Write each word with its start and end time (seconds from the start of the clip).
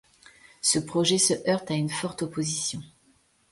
Ce 0.61 0.79
projet 0.79 1.19
se 1.19 1.35
heurte 1.47 1.69
à 1.69 1.75
une 1.75 1.91
forte 1.91 2.23
opposition. 2.23 2.81